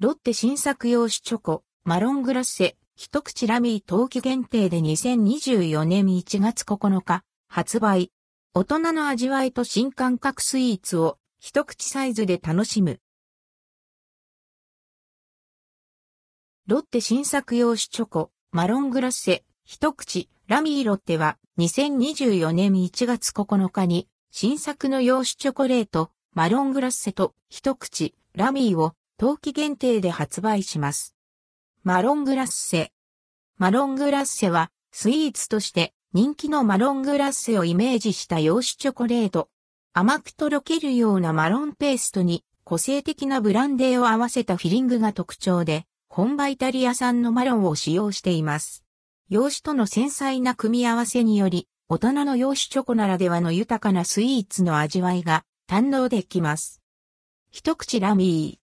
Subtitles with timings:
[0.00, 8.12] ロッテ新作用種チョコ、マロングラッセ、一口ラミー冬季限定で2024年1月9日、発売。
[8.54, 13.00] 大人の味わいと新感覚スイーツを一口サイズで楽しむ。
[16.68, 31.16] ロッテ新作用種チョコ、マロングラッセ、一口、ラミーロッテは2024年1月9日に新作の洋酒チョコレート、マロングラッセと一口、ラミーを冬季限定で発売します。
[31.82, 32.92] マロングラッセ。
[33.56, 39.48] マロングラッセはスイーツとして人気のマロングラッセをイメージした洋酒チョコレート。
[39.92, 48.84] 甘くとろけるようなマロンペーストに個性的なブランデーを合わせたフィリングが特徴で、本場イタリア産のマロンを使用しています。
[49.28, 56.80] 洋酒との繊細な組み合わせにより、大人の洋酒チョコならではの豊かなスイーツの味わいが堪能できます。
[57.50, 58.67] 一口ラミー。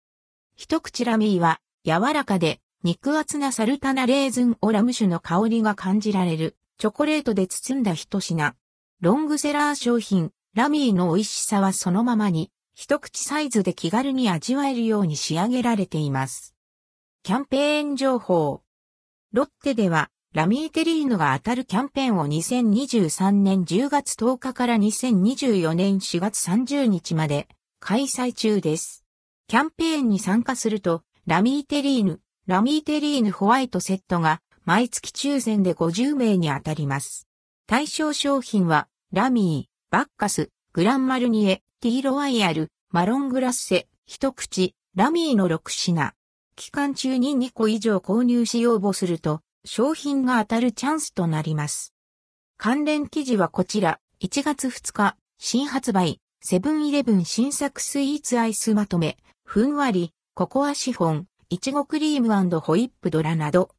[0.59, 8.55] 一口ラミーは柔らかで肉厚なサルタナレーズンオラム酒の香りが感じられるチョコレートで包んだ一品。
[8.99, 16.55] ロングセラー商品ラミーの美味しさはそのままに一口サイズで気軽に味わえるように仕上げられています。
[17.21, 18.63] キャンペーン情報。
[19.33, 27.47] ロッテではラミーテリーヌが当たるキャンペーンを2023年10月10日から2024年4月30日まで
[27.79, 29.06] 開催中です。
[29.49, 37.29] キャンペーンに参加すると、ラミーテリーヌ、ラミーテリーヌホワイトセットが毎月抽選で50名に当たります。
[37.65, 46.13] 対象商品は、ラミー、バッカス、グランマルニエ、ティーロワイヤル、マロングラッセ、一口、ラミーの6品。
[46.57, 51.93] 期間中に2個以上購入し応募すると、商品が当たるチャンスとなります。
[52.57, 63.71] 関連記事はこちら、1月2日、新発売、セブンイレブン新作スイーツアイスまとめ、ふんわり、ココアシフォン、いちごクリームホイップドラなど、